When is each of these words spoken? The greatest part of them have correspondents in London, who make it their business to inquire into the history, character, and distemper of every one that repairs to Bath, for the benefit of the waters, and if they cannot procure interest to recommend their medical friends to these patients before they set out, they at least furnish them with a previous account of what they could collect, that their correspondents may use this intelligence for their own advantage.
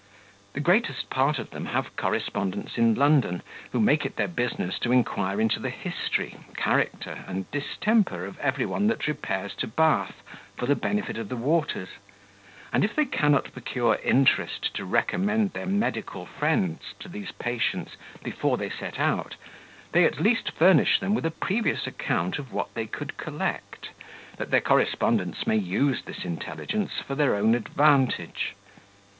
The 0.53 0.59
greatest 0.59 1.11
part 1.11 1.37
of 1.37 1.51
them 1.51 1.67
have 1.67 1.95
correspondents 1.95 2.75
in 2.75 2.95
London, 2.95 3.43
who 3.71 3.79
make 3.79 4.03
it 4.03 4.15
their 4.15 4.27
business 4.27 4.79
to 4.79 4.91
inquire 4.91 5.39
into 5.39 5.59
the 5.59 5.69
history, 5.69 6.35
character, 6.57 7.23
and 7.27 7.45
distemper 7.51 8.25
of 8.25 8.39
every 8.39 8.65
one 8.65 8.87
that 8.87 9.05
repairs 9.07 9.53
to 9.57 9.67
Bath, 9.67 10.23
for 10.57 10.65
the 10.65 10.73
benefit 10.75 11.19
of 11.19 11.29
the 11.29 11.35
waters, 11.37 11.89
and 12.73 12.83
if 12.83 12.95
they 12.95 13.05
cannot 13.05 13.53
procure 13.53 13.99
interest 14.03 14.73
to 14.73 14.85
recommend 14.85 15.53
their 15.53 15.67
medical 15.67 16.25
friends 16.25 16.95
to 16.99 17.07
these 17.07 17.31
patients 17.33 17.91
before 18.23 18.57
they 18.57 18.71
set 18.71 18.97
out, 18.99 19.35
they 19.91 20.03
at 20.03 20.19
least 20.19 20.49
furnish 20.53 20.99
them 20.99 21.13
with 21.13 21.27
a 21.27 21.29
previous 21.29 21.85
account 21.85 22.39
of 22.39 22.51
what 22.51 22.73
they 22.73 22.87
could 22.87 23.17
collect, 23.17 23.89
that 24.37 24.49
their 24.49 24.61
correspondents 24.61 25.45
may 25.45 25.57
use 25.57 26.01
this 26.01 26.25
intelligence 26.25 26.93
for 27.05 27.13
their 27.13 27.35
own 27.35 27.53
advantage. 27.53 28.55